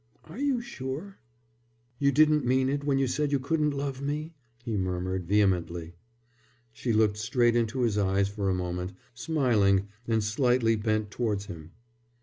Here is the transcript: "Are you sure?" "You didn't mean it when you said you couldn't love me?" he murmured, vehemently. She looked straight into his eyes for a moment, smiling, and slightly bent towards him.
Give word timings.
"Are 0.23 0.39
you 0.39 0.61
sure?" 0.61 1.19
"You 1.99 2.11
didn't 2.11 2.43
mean 2.43 2.69
it 2.69 2.83
when 2.83 2.97
you 2.97 3.05
said 3.05 3.31
you 3.31 3.37
couldn't 3.39 3.69
love 3.77 4.01
me?" 4.01 4.33
he 4.65 4.75
murmured, 4.75 5.27
vehemently. 5.27 5.93
She 6.73 6.91
looked 6.91 7.17
straight 7.17 7.55
into 7.55 7.81
his 7.81 7.99
eyes 7.99 8.27
for 8.27 8.49
a 8.49 8.55
moment, 8.55 8.93
smiling, 9.13 9.89
and 10.07 10.23
slightly 10.23 10.75
bent 10.75 11.11
towards 11.11 11.45
him. 11.45 11.73